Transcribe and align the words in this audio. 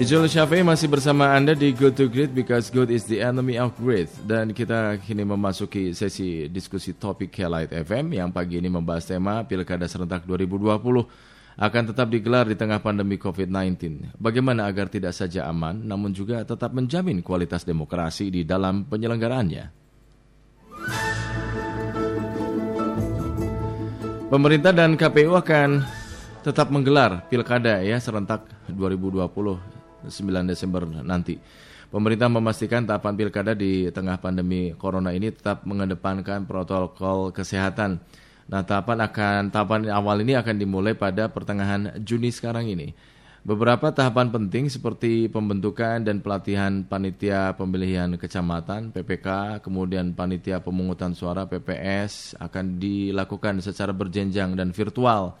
Ijul 0.00 0.32
Syafi'i 0.32 0.64
masih 0.64 0.88
bersama 0.88 1.28
Anda 1.36 1.52
di 1.52 1.76
Good 1.76 1.92
to 2.00 2.08
Great 2.08 2.32
because 2.32 2.72
good 2.72 2.88
is 2.88 3.04
the 3.04 3.20
enemy 3.20 3.60
of 3.60 3.76
great. 3.76 4.08
Dan 4.24 4.56
kita 4.56 4.96
kini 4.96 5.28
memasuki 5.28 5.92
sesi 5.92 6.48
diskusi 6.48 6.96
topik 6.96 7.36
Light 7.44 7.68
FM 7.68 8.16
yang 8.16 8.32
pagi 8.32 8.56
ini 8.56 8.72
membahas 8.72 9.04
tema 9.04 9.44
Pilkada 9.44 9.84
Serentak 9.84 10.24
2020 10.24 11.04
akan 11.52 11.82
tetap 11.92 12.08
digelar 12.08 12.48
di 12.48 12.56
tengah 12.56 12.80
pandemi 12.80 13.20
COVID-19. 13.20 14.16
Bagaimana 14.16 14.72
agar 14.72 14.88
tidak 14.88 15.12
saja 15.12 15.44
aman, 15.44 15.84
namun 15.84 16.16
juga 16.16 16.48
tetap 16.48 16.72
menjamin 16.72 17.20
kualitas 17.20 17.68
demokrasi 17.68 18.32
di 18.32 18.40
dalam 18.48 18.88
penyelenggaraannya. 18.88 19.68
Pemerintah 24.32 24.72
dan 24.72 24.96
KPU 24.96 25.36
akan 25.36 25.84
tetap 26.40 26.72
menggelar 26.72 27.28
pilkada 27.28 27.84
ya 27.84 28.00
serentak 28.00 28.48
2020 28.72 29.69
9 30.06 30.50
Desember 30.50 30.86
nanti. 31.04 31.36
Pemerintah 31.90 32.30
memastikan 32.30 32.86
tahapan 32.86 33.18
pilkada 33.18 33.52
di 33.52 33.90
tengah 33.90 34.22
pandemi 34.22 34.70
corona 34.78 35.10
ini 35.10 35.34
tetap 35.34 35.66
mengedepankan 35.66 36.46
protokol 36.46 37.34
kesehatan. 37.34 37.98
Nah, 38.46 38.62
tahapan 38.62 39.10
akan 39.10 39.40
tahapan 39.50 39.90
awal 39.90 40.22
ini 40.22 40.38
akan 40.38 40.54
dimulai 40.54 40.94
pada 40.94 41.26
pertengahan 41.26 41.98
Juni 42.02 42.30
sekarang 42.30 42.70
ini. 42.70 42.94
Beberapa 43.40 43.88
tahapan 43.88 44.28
penting 44.28 44.68
seperti 44.68 45.24
pembentukan 45.32 46.04
dan 46.04 46.20
pelatihan 46.20 46.84
panitia 46.84 47.56
pemilihan 47.56 48.12
kecamatan 48.20 48.92
PPK, 48.92 49.58
kemudian 49.64 50.12
panitia 50.12 50.60
pemungutan 50.60 51.16
suara 51.16 51.48
PPS 51.48 52.36
akan 52.36 52.76
dilakukan 52.76 53.64
secara 53.64 53.96
berjenjang 53.96 54.52
dan 54.54 54.76
virtual. 54.76 55.40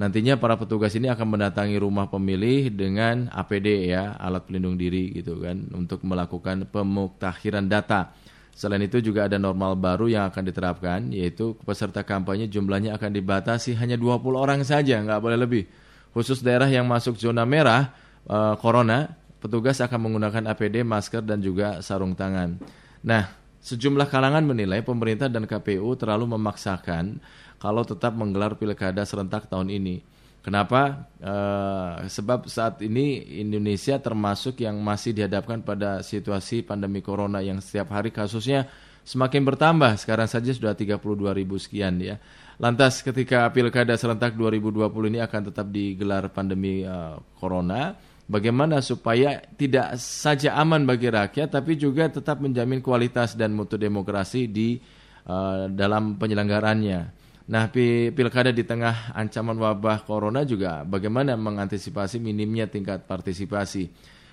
Nantinya 0.00 0.40
para 0.40 0.56
petugas 0.56 0.96
ini 0.96 1.12
akan 1.12 1.36
mendatangi 1.36 1.76
rumah 1.76 2.08
pemilih 2.08 2.72
dengan 2.72 3.28
APD 3.28 3.92
ya, 3.92 4.16
alat 4.16 4.48
pelindung 4.48 4.80
diri 4.80 5.12
gitu 5.12 5.36
kan, 5.44 5.68
untuk 5.76 6.00
melakukan 6.02 6.64
pemuktahiran 6.64 7.68
data. 7.68 8.16
Selain 8.52 8.80
itu 8.84 9.00
juga 9.00 9.28
ada 9.28 9.36
normal 9.36 9.76
baru 9.76 10.08
yang 10.08 10.28
akan 10.28 10.44
diterapkan, 10.48 11.00
yaitu 11.12 11.56
peserta 11.64 12.04
kampanye 12.04 12.48
jumlahnya 12.48 12.96
akan 12.96 13.10
dibatasi 13.12 13.76
hanya 13.76 13.96
20 13.96 14.36
orang 14.36 14.60
saja, 14.64 15.00
nggak 15.00 15.20
boleh 15.20 15.38
lebih. 15.40 15.64
Khusus 16.12 16.44
daerah 16.44 16.68
yang 16.68 16.84
masuk 16.84 17.16
zona 17.16 17.48
merah, 17.48 17.92
uh, 18.28 18.56
corona, 18.60 19.16
petugas 19.40 19.80
akan 19.80 20.08
menggunakan 20.08 20.52
APD, 20.52 20.84
masker, 20.84 21.24
dan 21.24 21.40
juga 21.40 21.80
sarung 21.80 22.12
tangan. 22.12 22.60
Nah, 23.00 23.41
sejumlah 23.62 24.10
kalangan 24.10 24.42
menilai 24.42 24.82
pemerintah 24.82 25.30
dan 25.30 25.46
KPU 25.46 25.94
terlalu 25.94 26.34
memaksakan 26.34 27.22
kalau 27.62 27.86
tetap 27.86 28.10
menggelar 28.18 28.58
pilkada 28.58 29.06
serentak 29.06 29.46
tahun 29.46 29.70
ini. 29.70 30.02
Kenapa? 30.42 31.06
Uh, 31.22 32.02
sebab 32.10 32.50
saat 32.50 32.82
ini 32.82 33.22
Indonesia 33.38 33.94
termasuk 34.02 34.58
yang 34.66 34.74
masih 34.82 35.14
dihadapkan 35.14 35.62
pada 35.62 36.02
situasi 36.02 36.66
pandemi 36.66 36.98
corona 36.98 37.38
yang 37.38 37.62
setiap 37.62 37.94
hari 37.94 38.10
kasusnya 38.10 38.66
semakin 39.06 39.46
bertambah. 39.46 39.94
Sekarang 40.02 40.26
saja 40.26 40.50
sudah 40.50 40.74
32 40.74 40.98
ribu 41.30 41.62
sekian 41.62 42.02
ya. 42.02 42.18
Lantas 42.58 43.06
ketika 43.06 43.46
pilkada 43.54 43.94
serentak 43.94 44.34
2020 44.34 44.82
ini 45.14 45.22
akan 45.22 45.40
tetap 45.54 45.70
digelar 45.70 46.26
pandemi 46.34 46.82
uh, 46.82 47.22
corona, 47.38 47.94
bagaimana 48.32 48.80
supaya 48.80 49.44
tidak 49.60 50.00
saja 50.00 50.56
aman 50.56 50.88
bagi 50.88 51.12
rakyat 51.12 51.52
tapi 51.52 51.76
juga 51.76 52.08
tetap 52.08 52.40
menjamin 52.40 52.80
kualitas 52.80 53.36
dan 53.36 53.52
mutu 53.52 53.76
demokrasi 53.76 54.48
di 54.48 54.80
uh, 55.28 55.68
dalam 55.68 56.16
penyelenggarannya. 56.16 57.20
Nah, 57.42 57.68
pilkada 58.14 58.54
di 58.54 58.64
tengah 58.64 59.12
ancaman 59.12 59.58
wabah 59.58 60.08
corona 60.08 60.46
juga 60.48 60.86
bagaimana 60.88 61.36
mengantisipasi 61.36 62.16
minimnya 62.22 62.70
tingkat 62.70 63.04
partisipasi. 63.04 63.92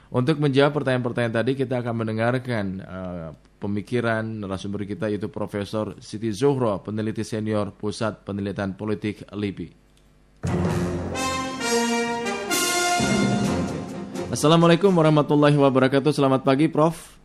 Untuk 0.09 0.41
menjawab 0.41 0.73
pertanyaan-pertanyaan 0.81 1.35
tadi 1.35 1.51
kita 1.53 1.85
akan 1.85 1.95
mendengarkan 2.05 2.65
uh, 2.81 3.29
pemikiran 3.61 4.25
narasumber 4.25 4.88
kita 4.88 5.05
yaitu 5.11 5.29
Profesor 5.29 5.99
Siti 6.01 6.33
Zuhro, 6.33 6.81
peneliti 6.81 7.21
senior 7.21 7.75
Pusat 7.77 8.25
Penelitian 8.25 8.73
Politik 8.73 9.27
LIPI. 9.29 9.67
Assalamualaikum 14.29 14.94
warahmatullahi 14.94 15.57
wabarakatuh. 15.57 16.13
Selamat 16.13 16.45
pagi, 16.45 16.69
Prof. 16.69 17.17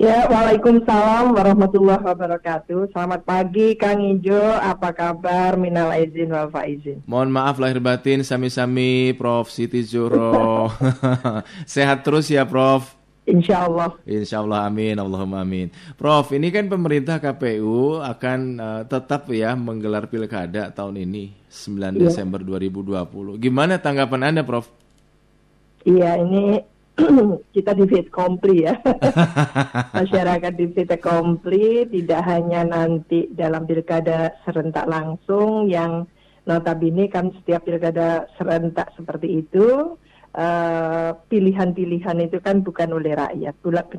Ya, 0.00 0.24
Waalaikumsalam 0.24 1.36
warahmatullahi 1.36 2.00
wabarakatuh. 2.00 2.96
Selamat 2.96 3.28
pagi 3.28 3.76
Kang 3.76 4.00
Ijo, 4.00 4.40
apa 4.56 4.88
kabar? 4.96 5.60
Minal 5.60 5.92
izin 6.00 6.32
wal 6.32 6.48
faizin. 6.48 7.04
Mohon 7.04 7.36
maaf 7.36 7.60
lahir 7.60 7.76
batin, 7.76 8.24
sami-sami 8.24 9.12
Prof 9.20 9.52
Siti 9.52 9.84
Zuro. 9.84 10.72
Sehat 11.68 12.08
terus 12.08 12.32
ya 12.32 12.48
Prof. 12.48 12.88
Insya 13.28 13.68
Allah. 13.68 14.00
Insya 14.08 14.40
Allah, 14.40 14.64
amin, 14.64 14.96
Allahumma 14.96 15.44
amin. 15.44 15.68
Prof, 16.00 16.32
ini 16.32 16.48
kan 16.48 16.72
pemerintah 16.72 17.20
KPU 17.20 18.00
akan 18.00 18.40
uh, 18.56 18.82
tetap 18.88 19.28
ya 19.28 19.52
menggelar 19.52 20.08
pilkada 20.08 20.72
tahun 20.72 21.04
ini, 21.04 21.36
9 21.52 22.00
ya. 22.00 22.08
Desember 22.08 22.40
2020. 22.40 23.36
Gimana 23.36 23.76
tanggapan 23.76 24.32
Anda, 24.32 24.40
Prof? 24.40 24.79
Iya, 25.84 26.20
ini 26.20 26.60
kita 27.56 27.72
di 27.72 27.84
fit 27.88 28.08
kompli 28.12 28.68
ya. 28.68 28.74
Masyarakat 30.00 30.52
di 30.52 30.66
fit 30.72 30.92
kompli 31.00 31.88
tidak 31.88 32.22
hanya 32.28 32.64
nanti 32.64 33.30
dalam 33.32 33.64
pilkada 33.64 34.36
serentak 34.44 34.84
langsung 34.84 35.68
yang 35.70 36.04
notabene 36.44 37.08
kan 37.08 37.32
setiap 37.40 37.64
pilkada 37.64 38.28
serentak 38.36 38.92
seperti 38.96 39.44
itu 39.44 39.96
Eh, 40.30 41.10
pilihan-pilihan 41.26 42.22
uh, 42.22 42.26
itu 42.30 42.38
kan 42.38 42.62
bukan 42.62 42.94
oleh 42.94 43.18
rakyat, 43.18 43.50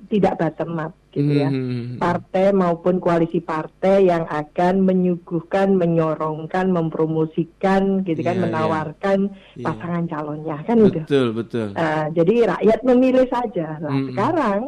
tidak 0.08 0.40
bottom 0.40 0.80
up 0.80 0.96
gitu 1.12 1.28
ya. 1.28 1.52
Mm-hmm. 1.52 2.00
Partai 2.00 2.56
maupun 2.56 3.04
koalisi 3.04 3.44
partai 3.44 4.08
yang 4.08 4.24
akan 4.32 4.80
menyuguhkan, 4.80 5.76
menyorongkan, 5.76 6.72
mempromosikan, 6.72 8.08
gitu 8.08 8.24
kan, 8.24 8.40
yeah, 8.40 8.44
menawarkan 8.48 9.20
yeah. 9.60 9.66
pasangan 9.68 10.08
calonnya 10.08 10.64
kan 10.64 10.80
betul, 10.80 10.88
itu. 10.88 11.00
Betul 11.04 11.28
betul. 11.36 11.68
Uh, 11.76 12.08
jadi 12.16 12.36
rakyat 12.56 12.80
memilih 12.88 13.28
saja. 13.28 13.68
Nah 13.84 13.92
mm-hmm. 13.92 14.08
sekarang 14.16 14.60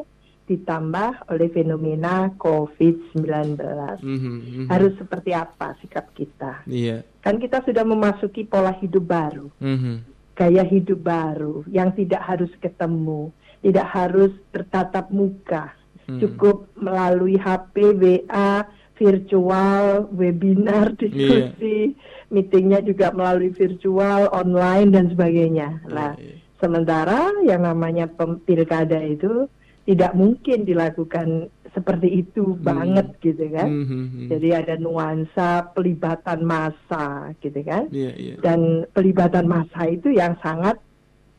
ditambah 0.44 1.12
oleh 1.32 1.48
fenomena 1.48 2.28
COVID-19. 2.44 3.24
Mm-hmm, 3.24 4.04
mm-hmm. 4.04 4.66
Harus 4.68 5.00
seperti 5.00 5.32
apa 5.32 5.80
sikap 5.80 6.12
kita? 6.12 6.68
Yeah. 6.68 7.08
Kan 7.24 7.40
kita 7.40 7.64
sudah 7.64 7.88
memasuki 7.88 8.44
pola 8.44 8.76
hidup 8.84 9.08
baru. 9.08 9.48
Mm-hmm 9.64 10.12
gaya 10.34 10.66
hidup 10.66 11.06
baru 11.06 11.62
yang 11.70 11.94
tidak 11.94 12.22
harus 12.26 12.50
ketemu, 12.58 13.30
tidak 13.62 13.88
harus 13.94 14.34
bertatap 14.50 15.10
muka, 15.14 15.74
hmm. 16.10 16.20
cukup 16.20 16.68
melalui 16.78 17.38
HP, 17.38 17.94
WA, 17.94 18.66
virtual, 18.98 20.10
webinar, 20.14 20.94
diskusi, 20.98 21.94
yeah. 21.94 22.30
meetingnya 22.34 22.80
juga 22.82 23.14
melalui 23.14 23.54
virtual, 23.54 24.30
online 24.34 24.90
dan 24.94 25.06
sebagainya. 25.10 25.82
Nah, 25.90 26.18
yeah. 26.18 26.38
sementara 26.62 27.30
yang 27.46 27.66
namanya 27.66 28.10
pilkada 28.46 29.02
itu 29.02 29.50
tidak 29.84 30.16
mungkin 30.16 30.64
dilakukan 30.64 31.52
seperti 31.74 32.10
itu 32.24 32.54
hmm. 32.56 32.62
banget 32.64 33.08
gitu 33.20 33.46
kan. 33.50 33.70
Hmm, 33.70 33.86
hmm, 33.86 34.06
hmm. 34.08 34.28
Jadi 34.30 34.50
ada 34.54 34.76
nuansa 34.78 35.50
pelibatan 35.74 36.46
massa 36.46 37.34
gitu 37.42 37.60
kan. 37.66 37.90
Yeah, 37.90 38.14
yeah. 38.16 38.38
Dan 38.40 38.90
pelibatan 38.94 39.50
massa 39.50 39.90
itu 39.90 40.14
yang 40.14 40.38
sangat 40.40 40.80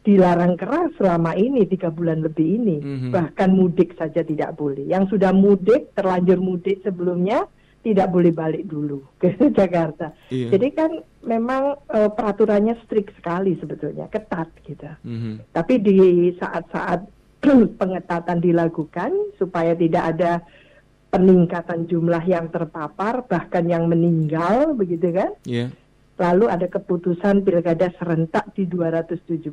dilarang 0.05 0.61
keras 0.61 0.93
selama 1.01 1.33
ini 1.33 1.65
tiga 1.65 1.89
bulan 1.89 2.21
lebih 2.21 2.61
ini. 2.61 2.77
Hmm. 2.83 3.11
Bahkan 3.15 3.51
mudik 3.55 3.97
saja 3.97 4.21
tidak 4.21 4.59
boleh. 4.59 4.85
Yang 4.85 5.17
sudah 5.17 5.33
mudik 5.33 5.95
terlanjur 5.97 6.43
mudik 6.43 6.85
sebelumnya 6.85 7.49
tidak 7.85 8.09
boleh 8.11 8.33
balik 8.33 8.65
dulu 8.67 9.05
ke 9.21 9.33
Jakarta. 9.53 10.13
Yeah. 10.29 10.53
Jadi 10.53 10.69
kan 10.75 10.91
memang 11.25 11.79
uh, 11.89 12.11
peraturannya 12.13 12.81
strict 12.85 13.15
sekali 13.17 13.57
sebetulnya, 13.61 14.09
ketat 14.11 14.49
gitu. 14.65 14.89
Mm 15.05 15.19
-hmm. 15.21 15.35
Tapi 15.53 15.75
di 15.81 15.97
saat-saat 16.37 17.24
pengetatan 17.81 18.39
dilakukan 18.41 19.11
supaya 19.37 19.73
tidak 19.77 20.05
ada 20.17 20.33
peningkatan 21.15 21.87
jumlah 21.87 22.23
yang 22.27 22.51
terpapar 22.51 23.23
bahkan 23.31 23.65
yang 23.71 23.87
meninggal 23.87 24.75
begitu 24.75 25.15
kan? 25.15 25.31
Yeah. 25.47 25.71
Lalu 26.19 26.51
ada 26.51 26.67
keputusan 26.67 27.43
pilkada 27.43 27.91
serentak 27.99 28.51
di 28.55 28.67
270 28.67 29.51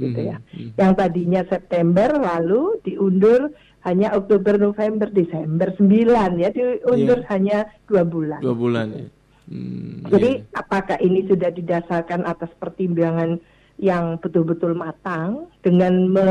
gitu 0.00 0.20
ya. 0.20 0.40
Mm 0.40 0.48
-hmm. 0.48 0.70
Yang 0.80 0.92
tadinya 0.96 1.42
September 1.48 2.08
lalu 2.16 2.80
diundur 2.84 3.52
hanya 3.84 4.12
Oktober, 4.12 4.60
November, 4.60 5.08
Desember 5.08 5.72
9 5.76 6.40
ya 6.40 6.48
diundur 6.52 7.20
yeah. 7.24 7.28
hanya 7.32 7.58
dua 7.88 8.04
bulan. 8.04 8.40
Dua 8.44 8.56
bulan. 8.56 8.86
Ya. 8.92 9.06
Hmm, 9.50 10.06
Jadi 10.06 10.30
yeah. 10.44 10.60
apakah 10.60 11.00
ini 11.00 11.24
sudah 11.26 11.50
didasarkan 11.50 12.28
atas 12.28 12.52
pertimbangan 12.60 13.40
yang 13.80 14.20
betul-betul 14.20 14.76
matang 14.76 15.48
dengan 15.64 16.12
me, 16.12 16.28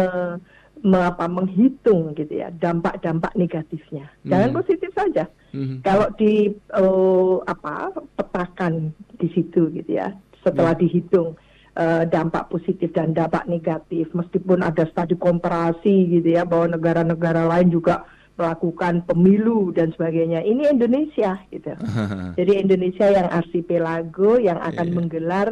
apa, 0.84 1.26
menghitung 1.28 2.16
gitu 2.16 2.40
ya 2.40 2.50
dampak-dampak 2.54 3.34
negatifnya. 3.36 4.08
Hmm. 4.24 4.30
Jangan 4.32 4.50
positif 4.56 4.90
saja. 4.96 5.26
Hmm. 5.52 5.82
Kalau 5.82 6.08
di 6.16 6.54
uh, 6.78 7.42
apa 7.44 7.96
petakan 8.16 8.94
di 9.18 9.28
situ 9.34 9.70
gitu 9.74 9.92
ya, 9.98 10.14
setelah 10.46 10.74
yeah. 10.78 10.82
dihitung 10.86 11.36
uh, 11.80 12.04
dampak 12.08 12.48
positif 12.52 12.92
dan 12.96 13.12
dampak 13.16 13.48
negatif 13.48 14.10
meskipun 14.16 14.64
ada 14.64 14.88
studi 14.90 15.16
komparasi 15.20 16.20
gitu 16.20 16.36
ya 16.36 16.44
bahwa 16.44 16.76
negara-negara 16.76 17.48
lain 17.48 17.72
juga 17.72 18.06
melakukan 18.40 19.04
pemilu 19.04 19.76
dan 19.76 19.92
sebagainya. 19.92 20.40
Ini 20.48 20.72
Indonesia 20.72 21.36
gitu. 21.52 21.76
Jadi 22.40 22.52
Indonesia 22.56 23.08
yang 23.12 23.28
arsipelago 23.28 24.40
yang 24.40 24.58
akan 24.64 24.88
yeah. 24.88 24.96
menggelar 24.96 25.48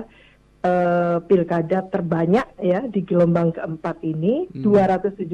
uh, 0.64 1.18
pilkada 1.26 1.86
terbanyak 1.90 2.48
ya 2.62 2.86
di 2.88 3.04
gelombang 3.04 3.54
keempat 3.54 4.02
ini 4.02 4.50
hmm. 4.50 4.64
270. 4.64 5.28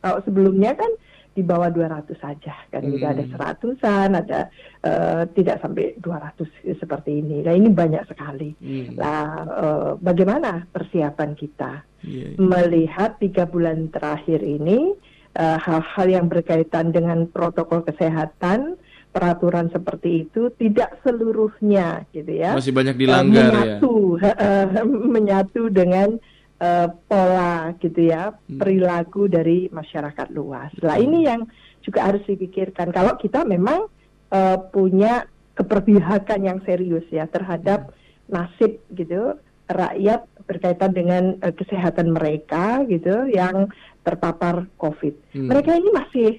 Kalau 0.00 0.18
sebelumnya 0.24 0.72
kan 0.76 0.92
di 1.32 1.40
bawah 1.40 1.72
200 1.72 2.12
saja 2.20 2.54
kan 2.68 2.84
hmm. 2.84 3.00
ada 3.00 3.24
seratusan 3.24 4.08
ada 4.12 4.40
uh, 4.84 5.24
tidak 5.32 5.64
sampai 5.64 5.96
200 5.96 6.76
seperti 6.76 7.24
ini 7.24 7.40
nah 7.40 7.56
ini 7.56 7.72
banyak 7.72 8.04
sekali 8.04 8.52
hmm. 8.52 9.00
nah 9.00 9.24
uh, 9.48 9.90
bagaimana 9.96 10.68
persiapan 10.68 11.32
kita 11.32 11.88
yeah, 12.04 12.36
yeah. 12.36 12.38
melihat 12.38 13.16
tiga 13.16 13.48
bulan 13.48 13.88
terakhir 13.88 14.44
ini 14.44 14.92
hal-hal 15.32 16.08
uh, 16.12 16.14
yang 16.20 16.28
berkaitan 16.28 16.92
dengan 16.92 17.24
protokol 17.24 17.80
kesehatan 17.88 18.76
peraturan 19.12 19.68
seperti 19.68 20.24
itu 20.26 20.48
tidak 20.56 20.96
seluruhnya 21.04 22.08
gitu 22.16 22.32
ya 22.32 22.56
masih 22.56 22.72
banyak 22.72 22.96
dilanggar 22.96 23.52
menyatu, 23.52 24.16
ya 24.16 24.32
uh, 24.72 24.88
menyatu 24.88 25.68
dengan 25.68 26.16
uh, 26.62 26.88
pola 27.10 27.74
gitu 27.82 28.08
ya 28.08 28.30
hmm. 28.32 28.62
perilaku 28.62 29.26
dari 29.26 29.66
masyarakat 29.68 30.30
luas. 30.30 30.70
Lah 30.80 30.96
hmm. 30.96 31.04
ini 31.04 31.18
yang 31.26 31.40
juga 31.82 32.06
harus 32.06 32.22
dipikirkan 32.24 32.94
kalau 32.94 33.18
kita 33.18 33.42
memang 33.42 33.90
uh, 34.30 34.58
punya 34.70 35.26
keperpihakan 35.58 36.40
yang 36.46 36.58
serius 36.62 37.04
ya 37.10 37.26
terhadap 37.26 37.90
hmm. 37.90 37.94
nasib 38.30 38.78
gitu 38.94 39.36
rakyat 39.66 40.24
berkaitan 40.46 40.92
dengan 40.94 41.22
uh, 41.42 41.52
kesehatan 41.52 42.14
mereka 42.14 42.86
gitu 42.86 43.26
yang 43.28 43.68
terpapar 44.06 44.70
COVID. 44.78 45.14
Hmm. 45.34 45.50
Mereka 45.50 45.70
ini 45.78 45.90
masih 45.90 46.30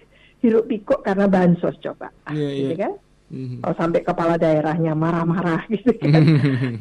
hirup 0.43 0.67
pikuk 0.67 0.99
karena 1.01 1.25
bansos 1.31 1.79
coba, 1.79 2.11
yeah, 2.29 2.51
gitu 2.51 2.75
yeah. 2.75 2.81
kan? 2.83 2.93
Mm-hmm. 3.33 3.65
Oh, 3.65 3.73
sampai 3.73 4.05
kepala 4.05 4.37
daerahnya 4.37 4.93
marah-marah 4.93 5.65
gitu 5.73 5.89
kan 5.97 6.21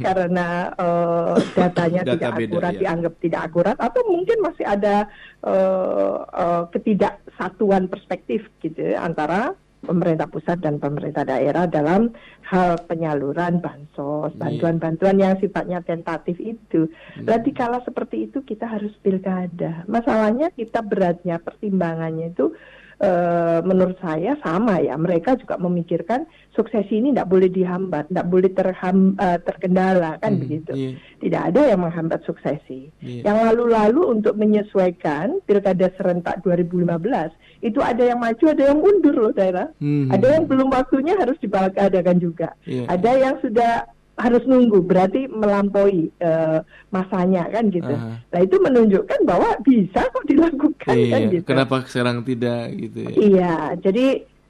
karena 0.04 0.68
uh, 0.76 1.40
datanya 1.56 2.04
Data 2.04 2.12
tidak 2.12 2.32
beda, 2.36 2.44
akurat 2.44 2.72
ya. 2.76 2.80
dianggap 2.84 3.14
tidak 3.24 3.40
akurat 3.48 3.76
atau 3.80 4.02
mungkin 4.04 4.38
masih 4.44 4.66
ada 4.68 5.08
uh, 5.48 6.28
uh, 6.28 6.62
ketidaksatuan 6.68 7.88
perspektif 7.88 8.44
gitu 8.60 8.84
ya, 8.84 9.00
antara 9.00 9.56
pemerintah 9.80 10.28
pusat 10.28 10.60
dan 10.60 10.76
pemerintah 10.76 11.24
daerah 11.24 11.64
dalam 11.66 12.12
hal 12.46 12.78
penyaluran 12.86 13.58
bansos, 13.58 14.30
iya. 14.36 14.38
bantuan-bantuan 14.38 15.16
yang 15.18 15.34
sifatnya 15.42 15.82
tentatif 15.82 16.38
itu. 16.38 16.86
Berarti 17.18 17.50
mm-hmm. 17.50 17.64
kala 17.64 17.80
seperti 17.82 18.30
itu 18.30 18.44
kita 18.44 18.68
harus 18.68 18.92
pilkada. 19.00 19.88
Masalahnya 19.88 20.52
kita 20.54 20.84
beratnya 20.84 21.40
pertimbangannya 21.42 22.30
itu 22.30 22.54
uh, 23.02 23.58
menurut 23.66 23.98
saya 23.98 24.38
sama 24.40 24.78
ya. 24.78 24.94
Mereka 24.94 25.36
juga 25.42 25.58
memikirkan 25.58 26.24
suksesi 26.54 27.02
ini 27.02 27.10
tidak 27.12 27.28
boleh 27.28 27.50
dihambat, 27.50 28.08
tidak 28.08 28.26
boleh 28.30 28.50
terham, 28.54 29.18
uh, 29.18 29.38
terkendala 29.42 30.16
kan 30.22 30.38
hmm, 30.38 30.40
begitu. 30.40 30.72
Yeah. 30.72 30.94
Tidak 31.20 31.42
ada 31.52 31.60
yang 31.74 31.80
menghambat 31.82 32.22
suksesi. 32.24 32.94
Yeah. 33.02 33.28
Yang 33.28 33.38
lalu-lalu 33.52 34.02
untuk 34.18 34.34
menyesuaikan 34.38 35.42
pilkada 35.44 35.90
serentak 35.98 36.40
2015 36.46 37.66
itu 37.66 37.78
ada 37.82 38.02
yang 38.02 38.18
maju, 38.22 38.44
ada 38.46 38.62
yang 38.72 38.78
mundur 38.78 39.14
loh 39.14 39.32
daerah. 39.34 39.68
Hmm. 39.82 40.08
Ada 40.14 40.38
yang 40.38 40.44
belum 40.46 40.70
waktunya 40.70 41.18
harus 41.18 41.36
dibalkadakan 41.42 42.16
juga. 42.22 42.54
Yeah. 42.64 42.86
Ada 42.88 43.10
yang 43.18 43.34
sudah 43.42 43.86
harus 44.20 44.44
nunggu 44.44 44.84
berarti 44.84 45.24
melampaui 45.30 46.12
uh, 46.20 46.60
masanya 46.92 47.48
kan 47.48 47.72
gitu. 47.72 47.88
Uh. 47.88 48.20
Nah 48.20 48.40
itu 48.44 48.56
menunjukkan 48.60 49.20
bahwa 49.24 49.56
bisa 49.64 50.04
kok 50.04 50.26
dilakukan 50.28 50.96
iya, 50.96 51.12
kan 51.12 51.20
gitu. 51.32 51.46
Kenapa 51.48 51.76
sekarang 51.88 52.20
tidak 52.22 52.76
gitu 52.76 52.98
ya? 53.08 53.12
Iya, 53.16 53.54
jadi 53.80 54.06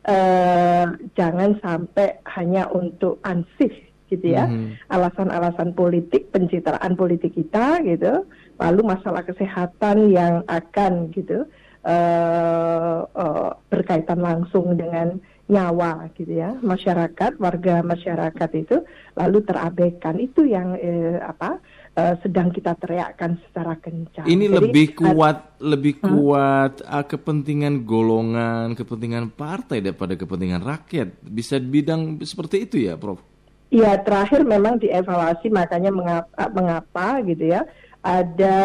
uh, 0.06 0.86
jangan 1.14 1.50
sampai 1.62 2.18
hanya 2.34 2.66
untuk 2.74 3.22
ansih 3.22 3.70
gitu 4.10 4.26
ya. 4.28 4.44
Mm-hmm. 4.44 4.92
Alasan-alasan 4.92 5.72
politik, 5.72 6.28
pencitraan 6.34 6.98
politik 6.98 7.32
kita 7.32 7.80
gitu. 7.86 8.26
Lalu 8.60 8.80
masalah 8.84 9.24
kesehatan 9.24 10.12
yang 10.12 10.44
akan 10.50 11.08
gitu 11.16 11.48
uh, 11.86 12.98
uh, 13.08 13.50
berkaitan 13.72 14.20
langsung 14.20 14.76
dengan 14.76 15.16
nyawa 15.52 16.08
gitu 16.16 16.32
ya 16.32 16.56
masyarakat 16.64 17.36
warga 17.36 17.84
masyarakat 17.84 18.50
itu 18.56 18.80
lalu 19.12 19.38
terabaikan 19.44 20.16
itu 20.16 20.48
yang 20.48 20.72
eh, 20.80 21.20
apa 21.20 21.60
eh, 21.92 22.16
sedang 22.24 22.48
kita 22.48 22.72
teriakkan 22.80 23.36
secara 23.44 23.76
kencang. 23.76 24.24
Ini 24.24 24.48
Jadi, 24.48 24.56
lebih 24.56 24.86
kuat 24.96 25.60
uh, 25.60 25.60
lebih 25.60 26.00
kuat 26.00 26.80
uh, 26.88 27.04
kepentingan 27.04 27.84
golongan 27.84 28.72
kepentingan 28.72 29.28
partai 29.36 29.84
daripada 29.84 30.16
kepentingan 30.16 30.64
rakyat 30.64 31.20
bisa 31.20 31.60
bidang 31.60 32.16
seperti 32.24 32.64
itu 32.64 32.88
ya 32.88 32.96
Prof. 32.96 33.20
Iya 33.68 34.00
terakhir 34.04 34.44
memang 34.44 34.80
dievaluasi 34.80 35.48
makanya 35.48 35.92
mengapa, 35.92 36.44
mengapa 36.52 37.20
gitu 37.24 37.56
ya 37.56 37.64
ada 38.04 38.60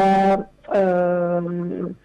um, 0.72 1.96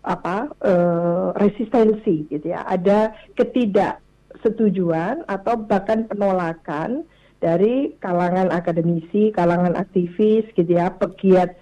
apa 0.00 0.48
uh, 0.64 1.36
resistensi 1.36 2.24
gitu 2.32 2.48
ya 2.48 2.64
ada 2.64 3.12
ketidak 3.36 4.00
setujuan 4.44 5.26
atau 5.26 5.58
bahkan 5.58 6.06
penolakan 6.06 7.04
dari 7.38 7.94
kalangan 8.02 8.50
akademisi, 8.50 9.30
kalangan 9.30 9.78
aktivis 9.78 10.46
gitu 10.58 10.74
ya, 10.74 10.90
pegiat 10.90 11.54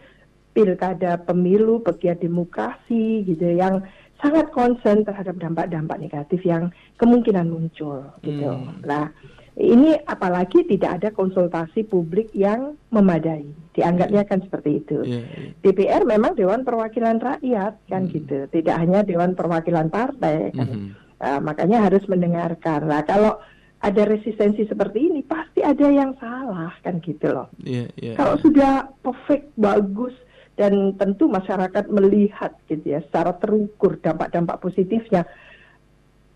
pilkada 0.56 1.20
pemilu, 1.20 1.84
pegiat 1.84 2.24
demokrasi 2.24 3.28
gitu 3.28 3.44
yang 3.52 3.84
sangat 4.16 4.48
concern 4.56 5.04
terhadap 5.04 5.36
dampak-dampak 5.36 6.00
negatif 6.00 6.40
yang 6.48 6.72
kemungkinan 6.96 7.52
muncul 7.52 8.00
gitu. 8.24 8.48
Hmm. 8.48 8.80
Nah, 8.80 9.12
ini 9.60 9.96
apalagi 10.08 10.64
tidak 10.64 11.00
ada 11.00 11.08
konsultasi 11.12 11.84
publik 11.84 12.32
yang 12.32 12.80
memadai. 12.88 13.44
Dianggapnya 13.76 14.24
kan 14.24 14.40
seperti 14.40 14.80
itu. 14.80 15.04
Yeah, 15.04 15.28
yeah. 15.28 15.52
DPR 15.60 16.02
memang 16.08 16.32
Dewan 16.32 16.64
Perwakilan 16.64 17.20
Rakyat 17.20 17.76
kan 17.92 18.08
hmm. 18.08 18.12
gitu, 18.16 18.38
tidak 18.48 18.76
hanya 18.80 19.04
Dewan 19.04 19.36
Perwakilan 19.36 19.92
Partai 19.92 20.56
kan. 20.56 20.68
Hmm. 20.72 20.88
Uh, 21.16 21.40
makanya 21.40 21.88
harus 21.88 22.04
mendengarkan. 22.12 22.84
Nah, 22.84 23.00
kalau 23.08 23.40
ada 23.80 24.02
resistensi 24.08 24.64
seperti 24.68 25.08
ini 25.08 25.20
pasti 25.24 25.64
ada 25.64 25.86
yang 25.88 26.16
salah 26.20 26.72
kan 26.80 27.00
gitu 27.00 27.32
loh. 27.32 27.48
Yeah, 27.60 27.88
yeah, 28.00 28.16
kalau 28.16 28.36
yeah. 28.36 28.42
sudah 28.44 28.72
perfect 29.00 29.52
bagus 29.56 30.12
dan 30.56 30.96
tentu 30.96 31.28
masyarakat 31.28 31.84
melihat 31.92 32.56
gitu 32.66 32.96
ya 32.96 33.04
secara 33.04 33.36
terukur 33.36 34.00
dampak-dampak 34.00 34.56
positifnya 34.56 35.28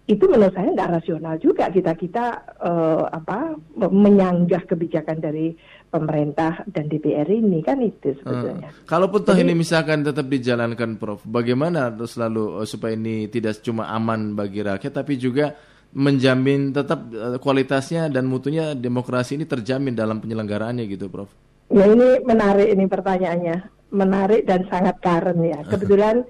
itu 0.04 0.26
menurut 0.26 0.52
saya 0.52 0.74
nggak 0.74 0.92
rasional 1.00 1.34
juga 1.40 1.70
kita 1.70 1.94
kita 1.94 2.24
uh, 2.60 3.08
apa 3.08 3.56
menyanggah 3.88 4.66
kebijakan 4.66 5.22
dari 5.22 5.54
pemerintah 5.90 6.62
dan 6.70 6.86
DPR 6.86 7.26
ini 7.26 7.60
kan 7.60 7.82
itu 7.82 8.14
sebetulnya. 8.22 8.70
Uh, 8.70 8.86
kalaupun 8.86 9.26
toh 9.26 9.34
ini 9.34 9.52
misalkan 9.58 10.06
tetap 10.06 10.30
dijalankan, 10.30 10.96
Prof, 10.96 11.26
bagaimana 11.26 11.90
selalu 12.06 12.62
uh, 12.62 12.66
supaya 12.66 12.94
ini 12.94 13.26
tidak 13.26 13.58
cuma 13.60 13.90
aman 13.90 14.38
bagi 14.38 14.62
rakyat 14.62 15.02
tapi 15.02 15.18
juga 15.18 15.58
menjamin 15.90 16.70
tetap 16.70 17.10
uh, 17.10 17.36
kualitasnya 17.42 18.06
dan 18.06 18.30
mutunya 18.30 18.78
demokrasi 18.78 19.34
ini 19.34 19.44
terjamin 19.44 19.98
dalam 19.98 20.22
penyelenggaraannya 20.22 20.86
gitu, 20.86 21.10
Prof. 21.10 21.34
Ya 21.70 21.86
ini 21.90 22.22
menarik 22.22 22.70
ini 22.70 22.86
pertanyaannya, 22.86 23.56
menarik 23.90 24.46
dan 24.46 24.66
sangat 24.70 25.02
karen 25.02 25.38
ya. 25.42 25.62
Kebetulan 25.66 26.22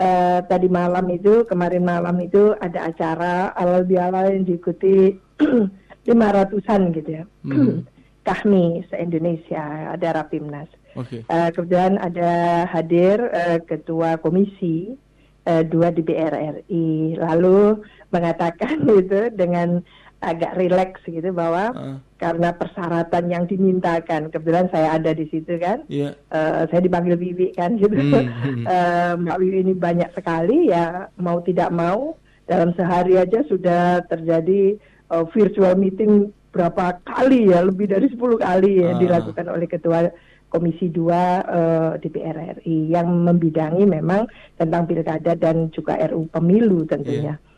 uh, 0.00 0.38
tadi 0.44 0.68
malam 0.68 1.08
itu 1.08 1.44
kemarin 1.48 1.84
malam 1.84 2.16
itu 2.20 2.52
ada 2.60 2.92
acara 2.92 3.52
alal 3.56 3.84
biala 3.88 4.28
yang 4.28 4.44
diikuti 4.44 5.16
lima 6.08 6.28
ratusan 6.30 6.94
gitu 6.94 7.10
ya 7.22 7.24
hmm. 7.44 7.82
Kami 8.26 8.82
se 8.90 8.98
Indonesia 8.98 9.94
ada 9.94 10.18
rapimnas 10.18 10.66
okay. 10.98 11.22
uh, 11.30 11.54
kemudian 11.54 11.94
ada 12.02 12.66
hadir 12.66 13.22
uh, 13.30 13.62
ketua 13.62 14.18
komisi 14.18 14.98
uh, 15.46 15.62
dua 15.62 15.94
di 15.94 16.02
BRRI 16.02 17.14
lalu 17.22 17.78
mengatakan 18.10 18.82
itu 19.00 19.30
dengan 19.30 19.78
agak 20.24 20.56
rileks 20.58 21.04
gitu 21.06 21.30
bahwa 21.30 21.70
uh. 21.76 21.96
karena 22.18 22.50
persyaratan 22.56 23.30
yang 23.30 23.44
dimintakan 23.46 24.32
kebetulan 24.32 24.66
saya 24.72 24.96
ada 24.96 25.12
di 25.12 25.28
situ 25.28 25.60
kan 25.60 25.84
yeah. 25.86 26.16
Iya. 26.32 26.34
uh, 26.34 26.62
saya 26.72 26.80
dipanggil 26.82 27.14
Bibi 27.20 27.52
kan 27.54 27.76
gitu 27.78 27.94
mm. 27.94 28.64
uh, 28.66 29.12
Mbak 29.22 29.38
Bibi 29.38 29.56
ini 29.70 29.74
banyak 29.76 30.10
sekali 30.16 30.72
ya 30.72 31.12
mau 31.20 31.38
tidak 31.44 31.70
mau 31.70 32.16
dalam 32.48 32.72
sehari 32.74 33.20
aja 33.20 33.44
sudah 33.46 34.02
terjadi 34.08 34.80
uh, 35.12 35.28
virtual 35.30 35.76
meeting 35.76 36.32
berapa 36.56 37.04
kali 37.04 37.52
ya 37.52 37.60
lebih 37.60 37.92
dari 37.92 38.08
10 38.08 38.16
kali 38.16 38.72
ya 38.80 38.96
uh. 38.96 38.98
dilakukan 38.98 39.46
oleh 39.52 39.68
ketua 39.68 40.08
Komisi 40.46 40.88
2 40.88 40.96
uh, 40.96 41.92
DPR 42.00 42.62
RI 42.62 42.94
yang 42.94 43.10
membidangi 43.10 43.82
memang 43.82 44.30
tentang 44.56 44.86
pilkada 44.88 45.34
dan 45.36 45.68
juga 45.74 45.98
RU 46.06 46.30
pemilu 46.32 46.86
tentunya. 46.88 47.36
Yeah 47.36 47.54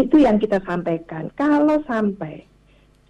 itu 0.00 0.16
yang 0.24 0.40
kita 0.40 0.64
sampaikan. 0.64 1.28
Kalau 1.36 1.84
sampai 1.84 2.48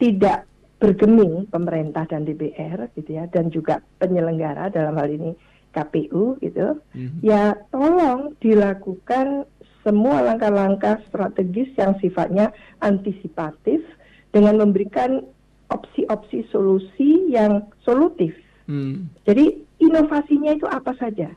tidak 0.02 0.50
bergeming 0.80 1.44
pemerintah 1.52 2.08
dan 2.08 2.24
DPR 2.24 2.88
gitu 2.96 3.20
ya 3.20 3.28
dan 3.28 3.52
juga 3.52 3.84
penyelenggara 4.00 4.72
dalam 4.72 4.96
hal 4.96 5.12
ini 5.12 5.36
KPU 5.76 6.40
gitu 6.40 6.80
mm-hmm. 6.96 7.20
ya 7.20 7.52
tolong 7.68 8.32
dilakukan 8.40 9.44
semua 9.84 10.24
langkah-langkah 10.24 11.04
strategis 11.04 11.68
yang 11.76 12.00
sifatnya 12.00 12.56
antisipatif 12.80 13.84
dengan 14.30 14.62
memberikan 14.62 15.22
opsi-opsi 15.70 16.46
solusi 16.50 17.30
yang 17.30 17.66
solutif. 17.86 18.34
Hmm. 18.66 19.10
Jadi 19.26 19.62
inovasinya 19.82 20.54
itu 20.54 20.66
apa 20.66 20.94
saja? 20.98 21.30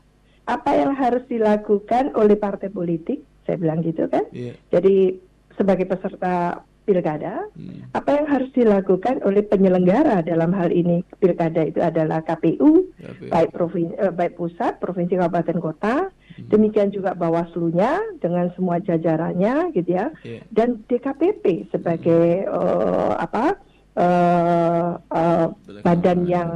Apa 0.44 0.76
yang 0.76 0.92
harus 0.92 1.24
dilakukan 1.30 2.12
oleh 2.14 2.36
partai 2.36 2.68
politik? 2.68 3.22
Saya 3.46 3.56
bilang 3.60 3.80
gitu 3.82 4.06
kan. 4.10 4.26
Yeah. 4.34 4.58
Jadi 4.74 5.18
sebagai 5.54 5.86
peserta 5.86 6.66
pilkada, 6.84 7.48
hmm. 7.56 7.96
apa 7.96 8.10
yang 8.12 8.26
harus 8.28 8.50
dilakukan 8.52 9.24
oleh 9.24 9.40
penyelenggara 9.40 10.20
dalam 10.20 10.52
hal 10.52 10.68
ini 10.68 11.00
pilkada 11.16 11.64
itu 11.64 11.80
adalah 11.80 12.20
KPU, 12.20 12.92
KPU. 12.92 13.30
baik 13.32 13.50
provinsi, 13.56 13.92
eh, 13.96 14.12
baik 14.12 14.36
pusat, 14.36 14.78
provinsi, 14.78 15.16
kabupaten, 15.16 15.58
kota, 15.64 15.96
hmm. 16.12 16.52
demikian 16.52 16.92
juga 16.92 17.16
Bawaslu-nya 17.16 18.20
dengan 18.20 18.52
semua 18.52 18.78
jajarannya, 18.84 19.72
gitu 19.72 19.90
ya, 19.96 20.12
yeah. 20.22 20.44
dan 20.52 20.84
DKPP 20.84 21.72
sebagai 21.72 22.44
hmm. 22.44 22.52
uh, 22.52 23.12
apa 23.16 23.56
uh, 23.96 24.90
uh, 25.00 25.46
badan 25.80 26.28
yang 26.28 26.50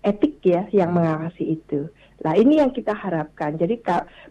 etik 0.00 0.40
ya 0.44 0.64
yang 0.72 0.92
mengawasi 0.96 1.60
itu. 1.60 1.88
Nah 2.24 2.36
ini 2.36 2.60
yang 2.60 2.72
kita 2.72 2.92
harapkan. 2.96 3.56
Jadi 3.60 3.80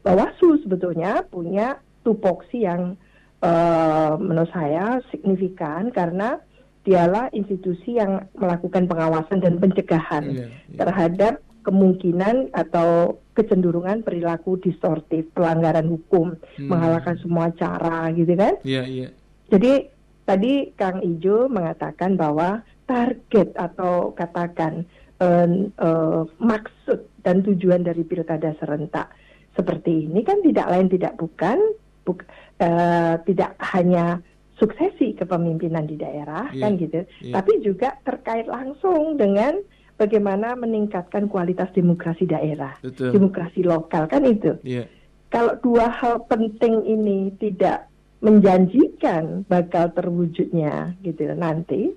Bawaslu 0.02 0.62
sebetulnya 0.66 1.26
punya 1.30 1.78
tupoksi 2.02 2.66
yang 2.66 2.98
uh, 3.44 4.16
menurut 4.18 4.50
saya 4.56 5.04
signifikan 5.12 5.92
karena 5.92 6.40
dialah 6.84 7.32
institusi 7.32 7.96
yang 8.00 8.28
melakukan 8.36 8.88
pengawasan 8.88 9.40
dan 9.40 9.60
pencegahan 9.60 10.24
yeah, 10.32 10.50
yeah. 10.68 10.80
terhadap 10.84 11.34
kemungkinan 11.64 12.52
atau 12.52 13.20
kecenderungan 13.40 14.04
perilaku 14.04 14.60
distortif, 14.60 15.32
pelanggaran 15.32 15.88
hukum, 15.88 16.36
hmm. 16.60 16.68
mengalahkan 16.68 17.16
semua 17.24 17.56
cara 17.56 18.12
gitu 18.12 18.36
kan. 18.36 18.60
Yeah, 18.68 18.84
yeah. 18.84 19.12
Jadi 19.48 19.88
tadi 20.28 20.76
Kang 20.76 21.00
Ijo 21.00 21.48
mengatakan 21.48 22.20
bahwa 22.20 22.68
target 22.84 23.56
atau 23.56 24.12
katakan 24.12 24.84
uh, 25.24 25.48
uh, 25.80 26.28
maksud 26.44 27.00
dan 27.24 27.40
tujuan 27.48 27.88
dari 27.88 28.04
pilkada 28.04 28.52
serentak 28.60 29.08
seperti 29.56 30.12
ini 30.12 30.20
kan 30.28 30.44
tidak 30.44 30.68
lain 30.68 30.92
tidak 30.92 31.16
bukan 31.16 31.58
buk, 32.04 32.28
uh, 32.64 33.20
tidak 33.28 33.60
hanya 33.76 34.24
suksesi 34.56 35.18
kepemimpinan 35.20 35.84
di 35.84 36.00
daerah 36.00 36.48
yeah, 36.56 36.64
kan 36.64 36.80
gitu, 36.80 37.04
yeah. 37.20 37.36
tapi 37.36 37.60
juga 37.60 38.00
terkait 38.08 38.48
langsung 38.48 39.20
dengan 39.20 39.60
bagaimana 40.00 40.56
meningkatkan 40.56 41.28
kualitas 41.28 41.70
demokrasi 41.76 42.24
daerah, 42.26 42.74
Betul. 42.80 43.12
demokrasi 43.12 43.62
lokal 43.66 44.08
kan 44.08 44.24
itu. 44.24 44.56
Yeah. 44.64 44.88
Kalau 45.34 45.58
dua 45.60 45.90
hal 45.90 46.24
penting 46.30 46.86
ini 46.86 47.34
tidak 47.42 47.90
menjanjikan 48.24 49.44
bakal 49.52 49.92
terwujudnya 49.92 50.96
gitu 51.04 51.28
nanti, 51.36 51.92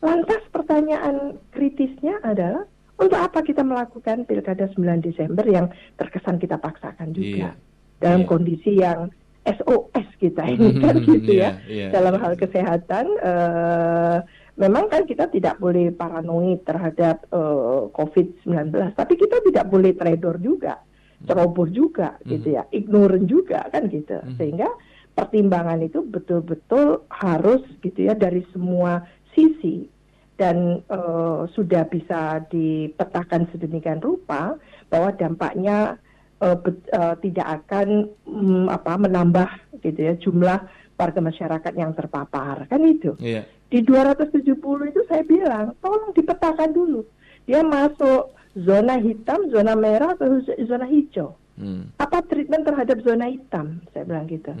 lantas 0.00 0.40
pertanyaan 0.48 1.36
kritisnya 1.52 2.16
adalah 2.24 2.64
untuk 2.96 3.20
apa 3.20 3.44
kita 3.44 3.60
melakukan 3.60 4.24
pilkada 4.24 4.72
9 4.72 5.04
Desember 5.04 5.44
yang 5.44 5.68
terkesan 6.00 6.40
kita 6.40 6.56
paksakan 6.56 7.12
juga 7.12 7.52
yeah. 7.52 7.54
dalam 8.00 8.24
yeah. 8.24 8.30
kondisi 8.30 8.72
yang 8.80 9.12
SOS 9.46 10.08
kita 10.18 10.42
ini 10.42 10.82
kan 10.82 10.98
gitu 11.06 11.32
ya 11.32 11.62
yeah, 11.70 11.88
yeah. 11.88 11.90
dalam 11.94 12.18
hal 12.18 12.34
kesehatan 12.34 13.06
uh, 13.22 14.18
memang 14.58 14.90
kan 14.90 15.06
kita 15.06 15.30
tidak 15.30 15.60
boleh 15.62 15.92
paranoid 15.92 16.64
terhadap 16.64 17.28
uh, 17.30 17.38
eh, 17.38 17.82
COVID-19 17.94 18.96
tapi 18.96 19.14
kita 19.14 19.38
tidak 19.44 19.68
boleh 19.70 19.92
trader 19.94 20.36
juga 20.42 20.82
ceroboh 21.24 21.68
juga 21.70 22.16
mm-hmm. 22.18 22.30
gitu 22.32 22.48
ya 22.56 22.62
ignorant 22.72 23.26
juga 23.28 23.68
kan 23.70 23.88
gitu 23.88 24.16
mm-hmm. 24.18 24.36
sehingga 24.36 24.68
pertimbangan 25.16 25.80
itu 25.80 26.04
betul-betul 26.04 27.08
harus 27.08 27.64
gitu 27.80 28.08
ya 28.08 28.12
dari 28.12 28.44
semua 28.52 29.04
sisi 29.32 29.88
dan 30.36 30.84
uh, 30.92 31.48
sudah 31.56 31.88
bisa 31.88 32.44
dipetakan 32.52 33.48
sedemikian 33.48 34.04
rupa 34.04 34.60
bahwa 34.92 35.08
dampaknya 35.16 35.96
uh, 36.40 36.56
uh, 36.92 37.14
tidak 37.20 37.46
akan 37.62 38.10
um, 38.26 38.66
apa 38.68 38.92
menambah 38.96 39.50
gitu 39.80 40.00
ya 40.00 40.14
jumlah 40.20 40.58
warga 40.96 41.20
masyarakat 41.20 41.72
yang 41.76 41.92
terpapar 41.92 42.64
kan 42.68 42.80
itu 42.84 43.12
yeah. 43.20 43.44
di 43.68 43.84
270 43.84 44.56
itu 44.90 45.00
saya 45.08 45.22
bilang 45.24 45.76
tolong 45.84 46.12
dipetakan 46.16 46.72
dulu 46.72 47.04
dia 47.44 47.60
masuk 47.60 48.32
zona 48.56 48.96
hitam 48.96 49.52
zona 49.52 49.76
merah 49.76 50.16
atau 50.16 50.40
zona 50.64 50.88
hijau 50.88 51.36
hmm. 51.60 52.00
apa 52.00 52.24
treatment 52.24 52.64
terhadap 52.64 53.04
zona 53.04 53.28
hitam 53.28 53.84
saya 53.92 54.08
bilang 54.08 54.26
gitu 54.28 54.52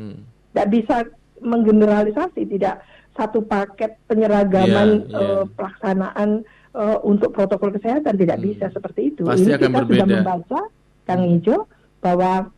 tidak 0.52 0.66
hmm. 0.68 0.74
bisa 0.76 0.96
menggeneralisasi 1.40 2.48
tidak 2.48 2.84
satu 3.16 3.40
paket 3.44 3.96
penyeragaman 4.04 5.08
yeah, 5.08 5.16
yeah. 5.16 5.40
Uh, 5.40 5.44
pelaksanaan 5.56 6.44
uh, 6.76 7.00
untuk 7.00 7.32
protokol 7.32 7.72
kesehatan 7.72 8.20
tidak 8.20 8.36
hmm. 8.36 8.46
bisa 8.52 8.66
seperti 8.68 9.16
itu 9.16 9.24
Pasti 9.24 9.48
ini 9.48 9.56
akan 9.56 9.64
kita 9.64 9.80
berbeda. 9.80 9.96
sudah 9.96 10.06
membaca 10.12 10.60
Kang 11.06 11.22
hmm. 11.22 11.34
Ijo 11.40 11.70
bahwa 12.02 12.50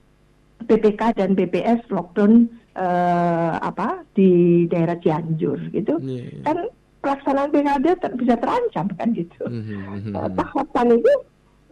PPK 0.67 1.15
dan 1.15 1.39
BPS 1.39 1.87
lockdown 1.93 2.51
uh, 2.75 3.55
apa 3.63 4.03
di 4.13 4.65
daerah 4.67 4.99
Cianjur 4.99 5.71
gitu 5.71 6.03
yeah, 6.03 6.27
yeah. 6.27 6.43
kan 6.43 6.59
pelaksanaan 6.99 7.51
pilkada 7.55 7.95
ter 7.95 8.11
bisa 8.19 8.35
terancam 8.35 8.87
kan 8.99 9.09
gitu 9.15 9.47
mm-hmm. 9.47 10.15
uh, 10.19 10.29
tahapan 10.35 10.99
itu 10.99 11.15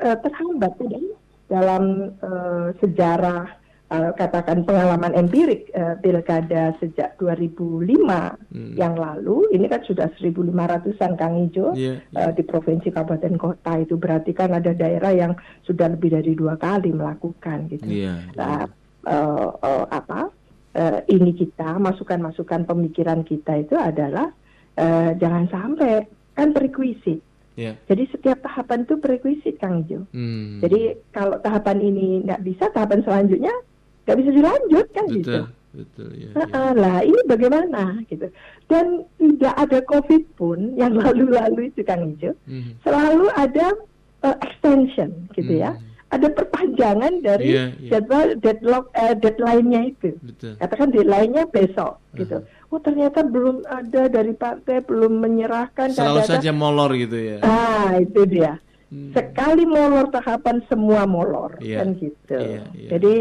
uh, 0.07 0.17
terhambat 0.23 0.73
ya 0.87 1.01
dalam 1.47 2.15
uh, 2.23 2.71
sejarah 2.79 3.51
uh, 3.91 4.11
katakan 4.15 4.67
pengalaman 4.67 5.15
empirik 5.15 5.71
uh, 5.75 5.95
pilkada 6.03 6.75
sejak 6.83 7.15
2005 7.19 7.87
hmm. 7.87 8.75
yang 8.75 8.95
lalu 8.99 9.47
ini 9.55 9.71
kan 9.71 9.83
sudah 9.87 10.11
1.500an 10.19 11.13
Kang 11.15 11.35
Ijo 11.47 11.75
yeah, 11.79 12.03
yeah. 12.11 12.31
Uh, 12.31 12.33
di 12.35 12.43
provinsi 12.43 12.91
kabupaten 12.91 13.35
kota 13.39 13.73
itu 13.79 13.95
berarti 13.95 14.35
kan 14.35 14.55
ada 14.55 14.75
daerah 14.75 15.13
yang 15.15 15.33
sudah 15.63 15.93
lebih 15.93 16.15
dari 16.19 16.33
dua 16.35 16.59
kali 16.59 16.91
melakukan 16.91 17.71
gitu. 17.71 17.87
Yeah, 17.87 18.23
yeah. 18.35 18.39
Nah, 18.39 18.63
uh, 19.07 19.49
uh, 19.63 19.85
apa 19.91 20.31
uh, 20.75 20.99
ini 21.07 21.33
kita 21.37 21.79
masukan-masukan 21.79 22.67
pemikiran 22.67 23.23
kita 23.23 23.63
itu 23.63 23.75
adalah 23.79 24.31
uh, 24.77 25.11
jangan 25.17 25.47
sampai 25.49 26.07
kan 26.37 26.53
prerequisite. 26.53 27.25
Yeah. 27.57 27.81
Jadi 27.89 28.13
setiap 28.13 28.45
tahapan 28.45 28.85
itu 28.85 29.01
prerequisite 29.01 29.57
Kang 29.57 29.89
Ijo. 29.89 30.05
Hmm. 30.13 30.61
Jadi 30.61 31.01
kalau 31.09 31.41
tahapan 31.41 31.81
ini 31.81 32.21
nggak 32.29 32.45
bisa, 32.45 32.69
tahapan 32.69 33.01
selanjutnya 33.01 33.55
nggak 34.07 34.17
bisa 34.23 34.31
dilanjut 34.31 34.87
kan 34.95 35.07
betul, 35.11 35.19
gitu. 35.19 35.41
Betul, 35.77 36.09
ya, 36.17 36.31
ya. 36.33 36.73
Lah 36.73 36.99
ini 37.05 37.21
bagaimana 37.29 38.01
gitu. 38.09 38.33
Dan 38.65 39.05
tidak 39.21 39.55
ada 39.61 39.79
COVID 39.85 40.23
pun 40.41 40.73
yang 40.81 40.97
lalu-lalu 41.05 41.69
itu 41.69 41.85
Kang 41.85 42.17
Ijo, 42.17 42.33
hmm. 42.49 42.81
selalu 42.81 43.29
ada 43.37 43.77
uh, 44.25 44.37
extension 44.41 45.29
gitu 45.37 45.61
ya. 45.61 45.77
hmm. 45.77 45.85
ya. 45.85 45.95
Ada 46.07 46.31
perpanjangan 46.39 47.19
dari 47.19 47.51
yeah, 47.51 47.69
yeah. 47.83 47.99
jadwal 47.99 48.39
deadlock 48.39 48.95
uh, 48.95 49.11
deadline-nya 49.19 49.91
itu. 49.91 50.15
Betul. 50.23 50.55
Katakan 50.63 50.95
deadline-nya 50.95 51.51
besok 51.51 51.99
uh-huh. 51.99 52.19
gitu. 52.23 52.37
Oh 52.71 52.79
ternyata 52.79 53.27
belum 53.27 53.67
ada 53.67 54.07
dari 54.07 54.31
partai 54.31 54.87
belum 54.87 55.19
menyerahkan. 55.19 55.91
Selalu 55.91 56.23
saja 56.23 56.55
molor 56.55 56.95
gitu 56.95 57.19
ya. 57.19 57.43
Ah 57.43 57.99
itu 57.99 58.23
dia. 58.23 58.63
Hmm. 58.87 59.11
Sekali 59.19 59.67
molor 59.67 60.07
tahapan 60.15 60.63
semua 60.71 61.11
molor 61.11 61.59
yeah. 61.59 61.83
kan 61.83 61.99
gitu. 61.99 62.39
Yeah, 62.39 62.71
yeah. 62.71 62.91
Jadi 62.95 63.15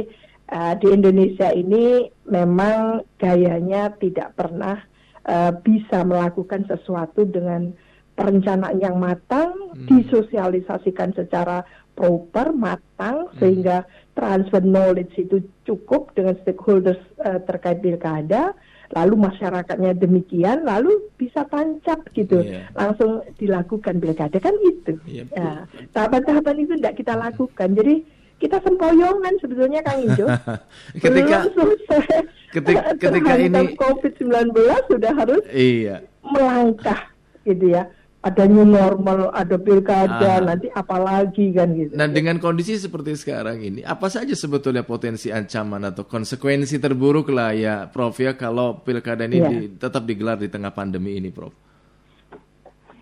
uh, 0.52 0.74
di 0.78 0.88
Indonesia 0.94 1.50
ini 1.54 2.10
memang 2.30 3.06
gayanya 3.18 3.94
tidak 3.98 4.34
pernah 4.38 4.82
uh, 5.26 5.52
bisa 5.62 6.06
melakukan 6.06 6.66
sesuatu 6.70 7.26
dengan 7.26 7.74
perencanaan 8.16 8.80
yang 8.80 8.96
matang, 8.96 9.76
hmm. 9.76 9.92
disosialisasikan 9.92 11.12
secara 11.20 11.68
proper, 11.96 12.56
matang, 12.56 13.28
hmm. 13.28 13.36
sehingga 13.44 13.84
transfer 14.16 14.64
knowledge 14.64 15.12
itu 15.20 15.44
cukup 15.68 16.16
dengan 16.16 16.40
stakeholders 16.40 17.00
uh, 17.28 17.44
terkait 17.44 17.84
pilkada, 17.84 18.56
lalu 18.96 19.20
masyarakatnya 19.20 20.00
demikian, 20.00 20.64
lalu 20.64 21.12
bisa 21.20 21.44
tancap 21.52 22.08
gitu, 22.16 22.40
yeah. 22.40 22.72
langsung 22.72 23.20
dilakukan 23.36 24.00
pilkada 24.00 24.40
kan 24.40 24.56
itu. 24.64 24.96
Yeah, 25.04 25.28
iya, 25.36 25.68
ya, 25.68 25.88
tahapan-tahapan 25.92 26.56
itu 26.64 26.74
tidak 26.80 26.96
kita 26.96 27.14
lakukan, 27.20 27.70
jadi 27.76 27.96
kita 28.40 28.58
sempoyongan 28.62 29.34
sebetulnya 29.40 29.80
Kang 29.86 30.04
Ijo. 30.04 30.28
ketika 31.04 31.48
selesai 31.56 32.28
ketika, 32.56 32.82
ketika 33.00 33.34
ini 33.40 33.64
COVID-19 33.80 34.52
sudah 34.92 35.12
harus 35.16 35.44
iya. 35.52 36.04
melangkah 36.24 37.12
gitu 37.48 37.72
ya. 37.76 37.88
Ada 38.26 38.50
new 38.50 38.66
normal, 38.66 39.30
ada 39.38 39.54
pilkada, 39.54 40.42
ah. 40.42 40.42
nanti 40.42 40.66
apalagi 40.74 41.54
kan 41.54 41.78
gitu. 41.78 41.94
Nah 41.94 42.10
dengan 42.10 42.42
kondisi 42.42 42.74
seperti 42.74 43.14
sekarang 43.14 43.62
ini, 43.62 43.86
apa 43.86 44.10
saja 44.10 44.34
sebetulnya 44.34 44.82
potensi 44.82 45.30
ancaman 45.30 45.94
atau 45.94 46.10
konsekuensi 46.10 46.82
terburuk 46.82 47.30
lah 47.30 47.54
ya, 47.54 47.86
Prof 47.86 48.18
ya, 48.18 48.34
kalau 48.34 48.82
pilkada 48.82 49.30
ini 49.30 49.38
ya. 49.38 49.50
di, 49.54 49.58
tetap 49.78 50.10
digelar 50.10 50.42
di 50.42 50.50
tengah 50.50 50.74
pandemi 50.74 51.22
ini, 51.22 51.30
Prof? 51.30 51.54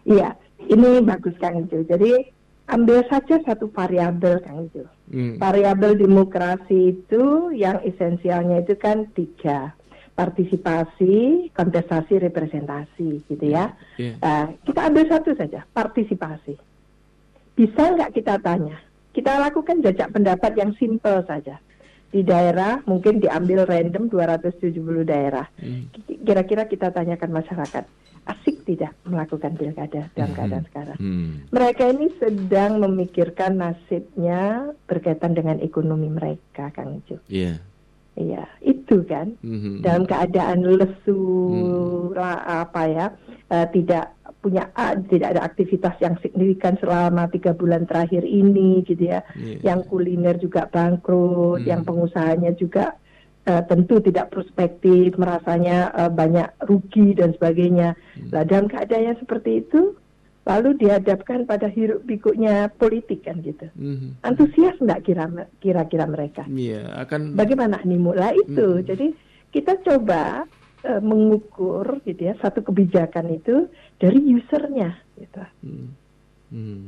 Iya, 0.04 0.36
ini 0.68 1.00
bagus 1.00 1.40
Kang 1.40 1.56
Ijo. 1.56 1.88
Jadi 1.88 2.12
ambil 2.68 3.04
saja 3.12 3.40
satu 3.44 3.68
variabel 3.72 4.40
Kang 4.44 4.68
Ijo. 4.72 4.88
Hmm. 5.12 5.36
Variabel 5.38 6.00
demokrasi 6.00 6.96
itu 6.96 7.52
yang 7.52 7.84
esensialnya 7.84 8.64
itu 8.64 8.76
kan 8.80 9.12
tiga 9.12 9.76
partisipasi, 10.14 11.50
kontestasi, 11.58 12.22
representasi, 12.22 13.26
gitu 13.26 13.46
ya. 13.50 13.74
Yeah. 13.98 14.22
Uh, 14.22 14.46
kita 14.62 14.80
ambil 14.86 15.10
satu 15.10 15.34
saja, 15.34 15.66
partisipasi. 15.74 16.54
Bisa 17.58 17.84
nggak 17.98 18.14
kita 18.14 18.38
tanya? 18.42 18.78
Kita 19.14 19.42
lakukan 19.42 19.82
jajak 19.82 20.14
pendapat 20.14 20.54
yang 20.58 20.74
simple 20.78 21.22
saja. 21.26 21.58
Di 22.14 22.22
daerah 22.22 22.78
mungkin 22.86 23.18
diambil 23.18 23.66
random 23.66 24.06
270 24.14 24.70
daerah. 25.02 25.50
Hmm. 25.58 25.90
Kira-kira 26.06 26.70
kita 26.70 26.94
tanyakan 26.94 27.34
masyarakat, 27.34 27.84
asik 28.30 28.62
tidak 28.70 28.94
melakukan 29.04 29.58
pilkada 29.58 30.14
dalam 30.14 30.30
hmm. 30.30 30.38
keadaan 30.38 30.66
sekarang. 30.70 30.98
Hmm. 31.02 31.32
Mereka 31.50 31.84
ini 31.90 32.14
sedang 32.22 32.78
memikirkan 32.86 33.58
nasibnya 33.58 34.70
berkaitan 34.86 35.34
dengan 35.34 35.58
ekonomi 35.58 36.08
mereka, 36.08 36.70
Kang 36.70 37.02
Ijo. 37.02 37.18
Iya. 37.26 37.58
Yeah. 37.58 37.73
Iya, 38.14 38.46
itu 38.62 39.02
kan 39.10 39.34
mm-hmm. 39.42 39.82
dalam 39.82 40.06
keadaan 40.06 40.62
lesu 40.62 41.18
mm-hmm. 42.14 42.46
apa 42.46 42.82
ya, 42.86 43.06
uh, 43.50 43.66
tidak 43.74 44.14
punya 44.38 44.70
uh, 44.78 44.94
tidak 45.10 45.34
ada 45.34 45.42
aktivitas 45.42 45.98
yang 45.98 46.14
signifikan 46.22 46.78
selama 46.78 47.26
tiga 47.34 47.58
bulan 47.58 47.90
terakhir 47.90 48.22
ini, 48.22 48.86
gitu 48.86 49.10
ya. 49.10 49.26
Yeah. 49.34 49.74
Yang 49.74 49.80
kuliner 49.90 50.38
juga 50.38 50.70
bangkrut, 50.70 51.66
mm-hmm. 51.66 51.70
yang 51.74 51.82
pengusahanya 51.82 52.54
juga 52.54 53.02
uh, 53.50 53.64
tentu 53.66 54.00
tidak 54.00 54.30
prospektif, 54.30 55.18
merasanya 55.18 55.90
uh, 55.98 56.12
banyak 56.12 56.54
rugi 56.70 57.18
dan 57.18 57.34
sebagainya. 57.36 57.98
Hmm. 58.16 58.30
Nah, 58.30 58.44
dalam 58.48 58.68
keadaan 58.70 59.10
yang 59.14 59.20
seperti 59.20 59.66
itu, 59.66 59.98
lalu 60.44 60.76
dihadapkan 60.76 61.48
pada 61.48 61.72
hiruk 61.72 62.04
pikuknya 62.04 62.68
politik 62.76 63.24
kan 63.24 63.40
gitu. 63.40 63.68
Hmm. 63.80 64.20
Antusias 64.28 64.76
nggak 64.80 65.08
kira 65.08 65.26
kira-kira 65.64 66.06
mereka? 66.06 66.44
Iya, 66.52 66.84
yeah, 66.84 67.00
akan. 67.00 67.40
Bagaimana 67.40 67.80
nih 67.84 68.00
mulai 68.00 68.36
itu? 68.36 68.84
Hmm. 68.84 68.84
Jadi 68.84 69.08
kita 69.56 69.80
coba 69.86 70.44
uh, 70.84 71.02
mengukur 71.02 72.04
gitu 72.04 72.28
ya 72.28 72.36
satu 72.44 72.60
kebijakan 72.60 73.32
itu 73.32 73.72
dari 73.98 74.20
usernya 74.36 75.00
gitu. 75.16 75.44
Hmm. 75.64 75.88
Hmm. 76.52 76.84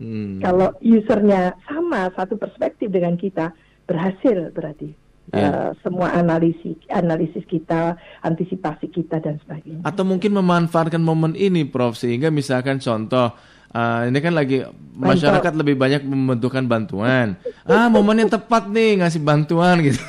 Hmm. 0.00 0.40
Kalau 0.40 0.72
usernya 0.80 1.58
sama 1.66 2.08
satu 2.14 2.38
perspektif 2.38 2.88
dengan 2.88 3.18
kita 3.18 3.52
berhasil 3.84 4.54
berarti 4.54 5.09
yeah. 5.34 5.40
Ya. 5.40 5.50
uh, 5.50 5.70
semua 5.82 6.10
analisis 6.14 6.76
analisis 6.90 7.44
kita, 7.46 7.96
antisipasi 8.22 8.90
kita 8.90 9.22
dan 9.22 9.38
sebagainya. 9.42 9.82
Atau 9.86 10.02
mungkin 10.02 10.34
memanfaatkan 10.34 11.00
momen 11.00 11.38
ini, 11.38 11.66
Prof, 11.66 11.98
sehingga 11.98 12.28
misalkan 12.28 12.78
contoh 12.78 13.34
Uh, 13.70 14.10
ini 14.10 14.18
kan 14.18 14.34
lagi 14.34 14.66
masyarakat 14.98 15.54
lebih 15.54 15.78
banyak 15.78 16.02
membutuhkan 16.02 16.66
bantuan. 16.66 17.38
Ah, 17.62 17.86
momen 17.86 18.18
yang 18.18 18.26
tepat 18.26 18.66
nih 18.66 18.98
ngasih 18.98 19.22
bantuan 19.22 19.78
gitu. 19.78 20.02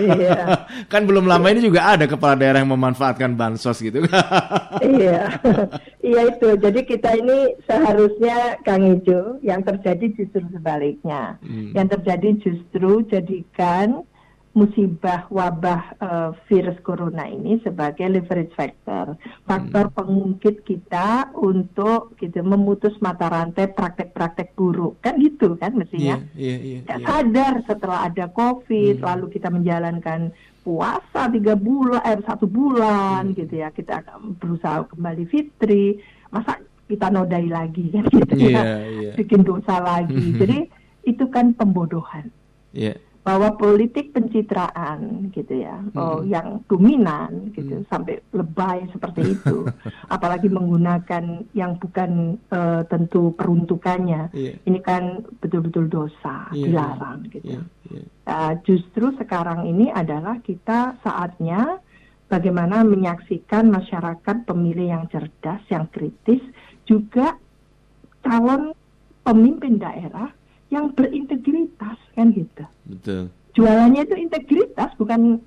Iya. 0.00 0.64
kan 0.92 1.04
belum 1.04 1.28
lama 1.28 1.44
ini 1.52 1.68
juga 1.68 1.84
ada 1.84 2.08
kepala 2.08 2.32
daerah 2.32 2.64
yang 2.64 2.72
memanfaatkan 2.72 3.36
bansos 3.36 3.84
gitu. 3.84 4.08
iya. 4.96 5.36
iya 6.00 6.20
itu. 6.32 6.56
Jadi 6.56 6.80
kita 6.88 7.12
ini 7.12 7.60
seharusnya 7.68 8.56
Kang 8.64 8.88
Ijo 8.88 9.36
yang 9.44 9.60
terjadi 9.60 10.08
justru 10.16 10.40
sebaliknya. 10.48 11.36
Hmm. 11.44 11.76
Yang 11.76 12.00
terjadi 12.00 12.28
justru 12.40 13.04
jadikan 13.12 14.08
musibah 14.54 15.26
wabah 15.34 15.82
uh, 15.98 16.30
virus 16.46 16.78
corona 16.86 17.26
ini 17.26 17.58
sebagai 17.66 18.06
leverage 18.06 18.54
factor, 18.54 19.18
faktor 19.42 19.90
hmm. 19.90 19.94
pengungkit 19.98 20.62
kita 20.62 21.34
untuk 21.34 22.14
gitu 22.22 22.38
memutus 22.46 22.94
mata 23.02 23.26
rantai 23.26 23.74
praktek-praktek 23.74 24.54
buruk 24.54 25.02
kan 25.02 25.18
gitu 25.18 25.58
kan 25.58 25.74
mestinya. 25.74 26.22
Yeah, 26.38 26.54
yeah, 26.54 26.58
yeah, 26.62 26.82
yeah. 26.86 27.02
sadar 27.02 27.54
setelah 27.66 28.06
ada 28.06 28.30
COVID, 28.30 29.02
hmm. 29.02 29.04
lalu 29.04 29.26
kita 29.34 29.50
menjalankan 29.50 30.30
puasa 30.62 31.26
tiga 31.34 31.58
bulan, 31.58 32.00
eh 32.06 32.22
satu 32.22 32.46
bulan 32.46 33.34
hmm. 33.34 33.36
gitu 33.36 33.54
ya, 33.58 33.74
kita 33.74 34.06
berusaha 34.38 34.86
kembali 34.86 35.26
fitri, 35.34 35.98
masa 36.30 36.62
kita 36.86 37.10
nodai 37.10 37.50
lagi 37.50 37.90
kan 37.90 38.06
gitu 38.06 38.38
yeah, 38.38 38.86
ya, 38.86 39.10
yeah. 39.10 39.14
bikin 39.18 39.42
dosa 39.42 39.82
lagi. 39.82 40.14
Hmm. 40.14 40.38
Jadi 40.38 40.58
itu 41.10 41.26
kan 41.26 41.50
pembodohan. 41.58 42.30
Yeah 42.70 43.02
bahwa 43.24 43.56
politik 43.56 44.12
pencitraan 44.12 45.32
gitu 45.32 45.64
ya 45.64 45.80
hmm. 45.80 45.96
oh 45.96 46.20
yang 46.28 46.60
dominan 46.68 47.48
gitu 47.56 47.80
hmm. 47.80 47.88
sampai 47.88 48.20
lebay 48.36 48.84
seperti 48.92 49.32
itu 49.32 49.64
apalagi 50.14 50.52
menggunakan 50.52 51.48
yang 51.56 51.80
bukan 51.80 52.36
uh, 52.52 52.84
tentu 52.84 53.32
peruntukannya 53.32 54.28
yeah. 54.36 54.54
ini 54.68 54.78
kan 54.84 55.24
betul-betul 55.40 55.88
dosa 55.88 56.52
yeah. 56.52 56.68
dilarang 56.68 57.24
gitu 57.32 57.58
yeah. 57.58 57.64
Yeah. 57.88 58.06
Uh, 58.28 58.52
justru 58.68 59.16
sekarang 59.16 59.64
ini 59.72 59.88
adalah 59.88 60.44
kita 60.44 61.00
saatnya 61.00 61.80
bagaimana 62.28 62.84
menyaksikan 62.84 63.72
masyarakat 63.72 64.44
pemilih 64.44 65.00
yang 65.00 65.04
cerdas 65.08 65.64
yang 65.72 65.88
kritis 65.88 66.44
juga 66.84 67.40
calon 68.20 68.76
pemimpin 69.24 69.80
daerah 69.80 70.28
yang 70.68 70.92
berintegritas 70.92 72.03
kan 72.14 72.30
gitu. 72.32 72.64
Betul. 72.86 73.22
Jualannya 73.54 74.02
itu 74.02 74.16
integritas 74.18 74.90
bukan 74.98 75.38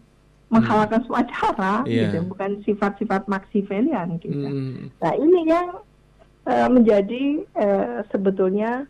menghalalkan 0.48 1.04
hmm. 1.04 1.28
cara 1.28 1.84
yeah. 1.84 2.08
gitu, 2.08 2.24
bukan 2.32 2.64
sifat-sifat 2.64 3.28
maksivelian 3.28 4.16
gitu. 4.24 4.48
Hmm. 4.48 4.88
Nah 5.04 5.14
ini 5.20 5.40
yang 5.44 5.84
uh, 6.48 6.70
menjadi 6.72 7.44
uh, 7.60 8.00
sebetulnya 8.08 8.88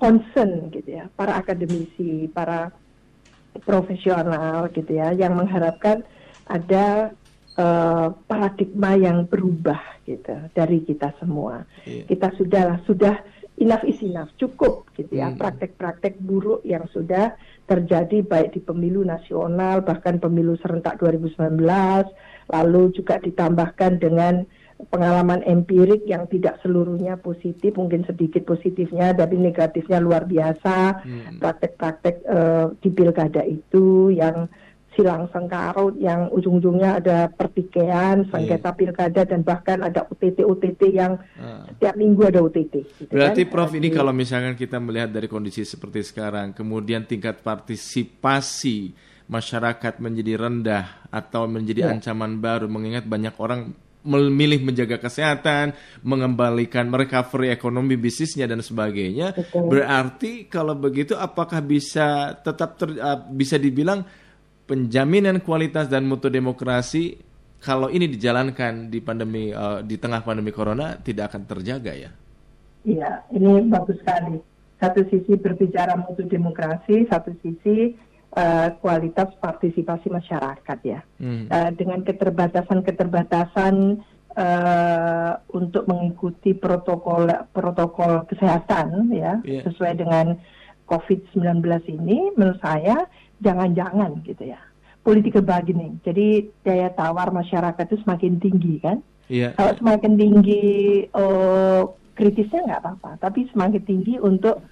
concern 0.00 0.72
gitu 0.72 0.98
ya 0.98 1.06
para 1.14 1.36
akademisi, 1.36 2.26
para 2.32 2.72
profesional 3.62 4.68
gitu 4.72 4.96
ya 4.96 5.12
yang 5.12 5.36
mengharapkan 5.36 6.04
ada 6.48 7.12
uh, 7.60 8.08
paradigma 8.24 8.96
yang 8.96 9.28
berubah 9.28 9.80
gitu 10.08 10.32
dari 10.56 10.80
kita 10.80 11.12
semua. 11.20 11.68
Yeah. 11.84 12.08
Kita 12.08 12.32
sudah 12.40 12.80
sudah 12.88 13.20
enough 13.56 13.84
is 13.88 14.00
enough, 14.04 14.30
cukup 14.36 14.88
gitu 14.96 15.16
ya. 15.16 15.32
Hmm. 15.32 15.40
Praktek-praktek 15.40 16.20
buruk 16.20 16.60
yang 16.62 16.84
sudah 16.92 17.36
terjadi 17.66 18.22
baik 18.22 18.54
di 18.54 18.60
pemilu 18.62 19.02
nasional 19.02 19.82
bahkan 19.82 20.20
pemilu 20.22 20.54
serentak 20.60 21.02
2019 21.02 21.58
lalu 22.52 22.82
juga 22.94 23.18
ditambahkan 23.18 23.98
dengan 23.98 24.46
pengalaman 24.92 25.40
empirik 25.48 26.04
yang 26.04 26.28
tidak 26.28 26.60
seluruhnya 26.60 27.16
positif, 27.16 27.72
mungkin 27.80 28.04
sedikit 28.04 28.44
positifnya, 28.44 29.16
tapi 29.16 29.40
negatifnya 29.40 29.98
luar 30.04 30.28
biasa. 30.28 31.00
Hmm. 31.00 31.40
Praktek-praktek 31.40 32.16
uh, 32.28 32.76
di 32.84 32.92
pilkada 32.92 33.40
itu 33.48 34.12
yang 34.12 34.52
silang 34.96 35.28
sengkarut 35.28 35.94
yang 36.00 36.32
ujung-ujungnya 36.32 37.04
ada 37.04 37.18
pertikaian, 37.28 38.24
iya. 38.24 38.28
sengketa 38.32 38.72
yeah. 38.72 38.78
pilkada 38.80 39.22
dan 39.28 39.40
bahkan 39.44 39.84
ada 39.84 40.08
UTT-UTT 40.08 40.82
yang 40.90 41.20
uh. 41.36 41.68
setiap 41.70 41.94
minggu 41.94 42.24
ada 42.24 42.40
UTT. 42.40 42.74
Gitu 42.82 43.12
Berarti 43.12 43.44
kan? 43.44 43.52
Prof 43.52 43.70
ini 43.76 43.92
kalau 43.92 44.16
misalkan 44.16 44.56
kita 44.56 44.80
melihat 44.80 45.12
dari 45.12 45.28
kondisi 45.28 45.62
seperti 45.68 46.00
sekarang, 46.02 46.56
kemudian 46.56 47.04
tingkat 47.04 47.44
partisipasi 47.44 48.96
masyarakat 49.28 50.00
menjadi 50.00 50.40
rendah 50.40 51.06
atau 51.12 51.44
menjadi 51.44 51.86
yeah. 51.86 51.92
ancaman 51.92 52.40
baru 52.40 52.66
mengingat 52.66 53.04
banyak 53.04 53.36
orang 53.36 53.76
memilih 54.06 54.62
menjaga 54.62 55.02
kesehatan, 55.02 55.74
mengembalikan 56.06 56.86
recovery 56.94 57.50
ekonomi 57.50 57.98
bisnisnya 57.98 58.46
dan 58.46 58.62
sebagainya. 58.62 59.34
Betul. 59.34 59.66
Berarti 59.66 60.46
kalau 60.46 60.78
begitu 60.78 61.18
apakah 61.18 61.58
bisa 61.58 62.38
tetap 62.38 62.78
ter, 62.78 62.94
uh, 63.02 63.18
bisa 63.34 63.58
dibilang 63.58 64.06
penjaminan 64.66 65.38
kualitas 65.40 65.86
dan 65.86 66.04
mutu 66.04 66.26
demokrasi 66.26 67.16
kalau 67.62 67.88
ini 67.88 68.06
dijalankan 68.10 68.92
di 68.92 69.00
pandemi 69.00 69.50
uh, 69.50 69.80
di 69.80 69.96
tengah 69.96 70.22
pandemi 70.22 70.52
corona 70.52 70.98
tidak 71.00 71.32
akan 71.32 71.42
terjaga 71.48 71.92
ya? 71.94 72.10
Iya, 72.86 73.26
ini 73.34 73.66
bagus 73.66 73.98
sekali. 73.98 74.38
Satu 74.78 75.02
sisi 75.08 75.34
berbicara 75.34 75.96
mutu 75.98 76.22
demokrasi, 76.28 77.08
satu 77.08 77.34
sisi 77.42 77.96
uh, 78.36 78.68
kualitas 78.78 79.32
partisipasi 79.40 80.12
masyarakat 80.12 80.78
ya. 80.84 81.00
Hmm. 81.18 81.50
Uh, 81.50 81.70
dengan 81.74 82.04
keterbatasan-keterbatasan 82.06 84.04
uh, 84.36 85.32
untuk 85.50 85.88
mengikuti 85.88 86.52
protokol 86.54 87.26
protokol 87.50 88.28
kesehatan 88.28 89.10
ya 89.10 89.40
yeah. 89.42 89.64
sesuai 89.64 89.98
dengan 89.98 90.38
COVID-19 90.86 91.66
ini, 91.90 92.30
menurut 92.38 92.62
saya 92.62 93.10
jangan-jangan 93.40 94.24
gitu 94.24 94.44
ya 94.48 94.60
political 95.06 95.46
bargaining. 95.46 96.02
Jadi 96.02 96.50
daya 96.66 96.90
tawar 96.90 97.30
masyarakat 97.30 97.84
itu 97.86 98.02
semakin 98.02 98.42
tinggi 98.42 98.82
kan. 98.82 98.98
Yeah. 99.30 99.54
Kalau 99.54 99.78
semakin 99.78 100.18
tinggi 100.18 100.64
uh, 101.14 101.86
kritisnya 102.18 102.66
nggak 102.66 102.80
apa-apa, 102.82 103.10
tapi 103.22 103.46
semakin 103.54 103.82
tinggi 103.86 104.18
untuk 104.18 104.66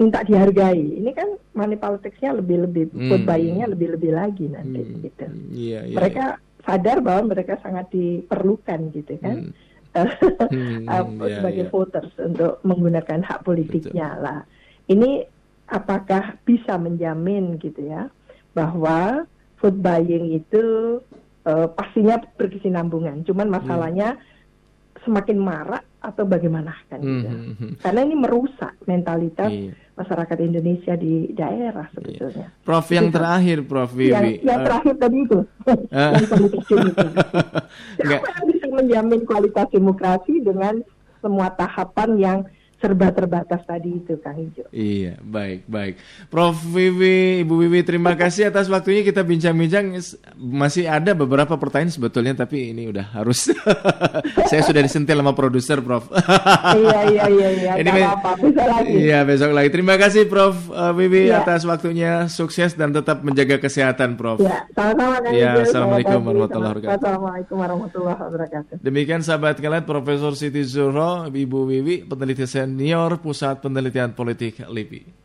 minta 0.00 0.24
dihargai. 0.24 1.04
Ini 1.04 1.10
kan 1.12 1.36
money 1.52 1.76
politicsnya 1.76 2.40
lebih 2.40 2.64
lebih 2.64 2.84
mm. 2.96 3.28
buyingnya 3.28 3.68
lebih 3.68 4.00
lebih 4.00 4.16
lagi 4.16 4.48
nanti 4.48 4.80
mm. 4.80 4.96
gitu. 5.04 5.26
Yeah, 5.52 5.84
yeah, 5.84 5.96
Mereka 6.00 6.24
yeah. 6.40 6.64
sadar 6.64 7.04
bahwa 7.04 7.36
mereka 7.36 7.60
sangat 7.60 7.92
diperlukan 7.92 8.80
gitu 8.96 9.20
kan. 9.20 9.52
Mm. 9.52 10.08
hmm, 10.48 10.88
ya, 11.28 11.36
sebagai 11.36 11.68
ya. 11.68 11.70
voters 11.72 12.12
untuk 12.16 12.64
menggunakan 12.64 13.20
hak 13.20 13.44
politiknya 13.44 14.16
Betul. 14.16 14.24
lah. 14.24 14.40
Ini 14.88 15.10
apakah 15.68 16.36
bisa 16.44 16.76
menjamin 16.76 17.56
gitu 17.58 17.86
ya 17.86 18.10
bahwa 18.52 19.24
food 19.62 19.78
buying 19.80 20.34
itu 20.36 20.98
uh, 21.46 21.68
pastinya 21.72 22.20
berkesinambungan. 22.36 23.22
Cuman 23.26 23.48
hmm. 23.48 23.54
masalahnya 23.54 24.08
hmm. 24.18 25.06
semakin 25.06 25.38
marak 25.38 25.84
atau 26.02 26.26
bagaimana 26.26 26.74
kan 26.90 26.98
gitu. 26.98 27.30
Hmm. 27.30 27.54
hmm. 27.54 27.72
Karena 27.78 28.00
ini 28.02 28.16
merusak 28.18 28.74
mentalitas 28.90 29.54
iya. 29.54 29.70
masyarakat 29.94 30.38
Indonesia 30.42 30.94
di 30.98 31.30
daerah 31.30 31.86
sebetulnya. 31.94 32.50
Iya. 32.50 32.64
Prof 32.66 32.86
yang 32.90 33.08
itu, 33.08 33.14
terakhir 33.14 33.58
Prof 33.70 33.90
Vivi. 33.94 34.12
Yang, 34.12 34.28
yang 34.42 34.58
uh, 34.58 34.64
terakhir 34.66 34.94
tadi 34.98 35.18
itu. 35.22 35.38
Uh, 35.38 35.78
yang 35.94 36.26
politik 36.26 36.60
itu. 36.66 36.76
Siapa 38.10 38.28
yang 38.34 38.46
bisa 38.50 38.66
menjamin 38.66 39.20
kualitas 39.22 39.66
demokrasi 39.70 40.34
dengan 40.42 40.74
semua 41.22 41.54
tahapan 41.54 42.10
yang 42.18 42.38
serba 42.82 43.14
terbatas 43.14 43.62
tadi 43.62 44.02
itu 44.02 44.18
Kang 44.18 44.34
Ijo. 44.34 44.66
Iya, 44.74 45.14
baik, 45.22 45.70
baik. 45.70 45.94
Prof 46.26 46.58
Wiwi, 46.74 47.46
Ibu 47.46 47.54
Wiwi, 47.62 47.86
terima 47.86 48.18
kasih 48.18 48.50
atas 48.50 48.66
waktunya 48.66 49.06
kita 49.06 49.22
bincang-bincang. 49.22 49.94
Masih 50.34 50.90
ada 50.90 51.14
beberapa 51.14 51.54
pertanyaan 51.54 51.94
sebetulnya, 51.94 52.34
tapi 52.34 52.74
ini 52.74 52.90
udah 52.90 53.14
harus. 53.14 53.54
Saya 54.50 54.66
sudah 54.66 54.82
disentil 54.82 55.14
sama 55.14 55.30
produser, 55.30 55.78
Prof. 55.78 56.10
iya, 56.82 57.00
iya, 57.06 57.24
iya, 57.30 57.48
iya. 57.54 57.72
Ini 57.78 57.90
apa, 58.02 58.34
besok 58.34 58.66
lagi. 58.66 58.90
Iya, 58.90 59.18
besok 59.22 59.50
lagi. 59.54 59.68
Terima 59.70 59.94
kasih, 59.94 60.22
Prof 60.26 60.56
uh, 60.74 60.90
Wiwi, 60.90 61.30
iya. 61.30 61.46
atas 61.46 61.62
waktunya. 61.62 62.26
Sukses 62.26 62.74
dan 62.74 62.90
tetap 62.90 63.22
menjaga 63.22 63.62
kesehatan, 63.62 64.18
Prof. 64.18 64.42
Iya, 64.42 64.66
sama-sama. 64.74 65.22
Kang 65.22 65.38
ya, 65.38 65.54
Assalamualaikum 65.62 66.18
warahmatullahi 66.26 66.72
wabarakatuh. 66.74 66.98
Assalamualaikum 66.98 67.56
warahmatullahi 67.62 68.18
wabarakatuh. 68.18 68.74
Demikian 68.82 69.22
sahabat 69.22 69.62
kalian, 69.62 69.86
Profesor 69.86 70.34
Siti 70.34 70.66
Zuro, 70.66 71.30
Ibu 71.30 71.58
Wiwi, 71.70 72.10
peneliti 72.10 72.42
senior 72.72 73.20
Pusat 73.20 73.60
Penelitian 73.60 74.16
Politik 74.16 74.64
LIPI. 74.64 75.21